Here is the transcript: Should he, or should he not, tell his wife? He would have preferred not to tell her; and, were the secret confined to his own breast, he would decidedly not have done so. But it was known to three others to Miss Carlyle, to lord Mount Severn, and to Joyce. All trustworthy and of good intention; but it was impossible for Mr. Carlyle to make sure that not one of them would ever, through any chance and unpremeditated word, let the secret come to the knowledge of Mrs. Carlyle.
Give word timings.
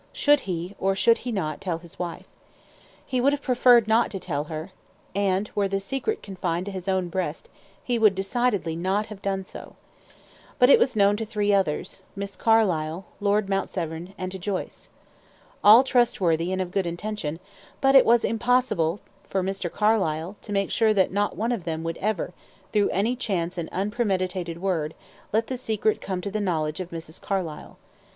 Should 0.13 0.39
he, 0.49 0.73
or 0.79 0.95
should 0.95 1.19
he 1.19 1.31
not, 1.31 1.61
tell 1.61 1.77
his 1.77 1.99
wife? 1.99 2.25
He 3.05 3.21
would 3.21 3.33
have 3.33 3.41
preferred 3.43 3.87
not 3.87 4.09
to 4.09 4.19
tell 4.19 4.45
her; 4.45 4.71
and, 5.13 5.51
were 5.53 5.67
the 5.67 5.79
secret 5.79 6.23
confined 6.23 6.65
to 6.65 6.71
his 6.71 6.87
own 6.87 7.07
breast, 7.09 7.49
he 7.83 7.99
would 7.99 8.15
decidedly 8.15 8.75
not 8.75 9.05
have 9.05 9.21
done 9.21 9.45
so. 9.45 9.75
But 10.57 10.71
it 10.71 10.79
was 10.79 10.95
known 10.95 11.17
to 11.17 11.23
three 11.25 11.53
others 11.53 11.97
to 11.97 12.03
Miss 12.15 12.35
Carlyle, 12.35 13.05
to 13.19 13.23
lord 13.23 13.47
Mount 13.47 13.69
Severn, 13.69 14.15
and 14.17 14.31
to 14.31 14.39
Joyce. 14.39 14.89
All 15.63 15.83
trustworthy 15.83 16.51
and 16.51 16.63
of 16.63 16.71
good 16.71 16.87
intention; 16.87 17.39
but 17.79 17.93
it 17.93 18.03
was 18.03 18.25
impossible 18.25 19.01
for 19.29 19.43
Mr. 19.43 19.71
Carlyle 19.71 20.35
to 20.41 20.51
make 20.51 20.71
sure 20.71 20.95
that 20.95 21.11
not 21.11 21.37
one 21.37 21.51
of 21.51 21.63
them 21.63 21.83
would 21.83 21.97
ever, 21.97 22.33
through 22.73 22.89
any 22.89 23.15
chance 23.15 23.55
and 23.55 23.69
unpremeditated 23.71 24.59
word, 24.59 24.95
let 25.31 25.45
the 25.45 25.57
secret 25.57 26.01
come 26.01 26.21
to 26.21 26.31
the 26.31 26.41
knowledge 26.41 26.79
of 26.79 26.89
Mrs. 26.89 27.21
Carlyle. 27.21 27.77